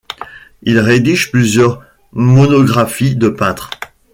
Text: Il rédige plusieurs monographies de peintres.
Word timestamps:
Il 0.63 0.79
rédige 0.79 1.29
plusieurs 1.29 1.83
monographies 2.11 3.15
de 3.15 3.29
peintres. 3.29 3.69